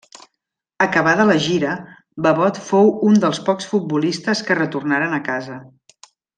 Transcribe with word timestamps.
Acabada 0.85 1.27
la 1.31 1.35
gira, 1.47 1.73
Babot 2.27 2.57
fou 2.71 2.91
un 3.11 3.21
dels 3.27 3.43
pocs 3.51 3.71
futbolistes 3.75 4.43
que 4.49 4.59
retornaren 4.63 5.17
a 5.19 5.25
casa. 5.33 5.61